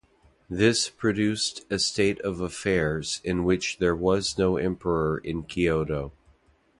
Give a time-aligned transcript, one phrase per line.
[0.49, 6.11] This produced a state of affairs in which there was no Emperor in Kyoto.